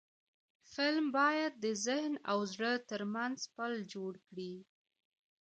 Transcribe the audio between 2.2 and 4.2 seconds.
او زړه ترمنځ پل جوړ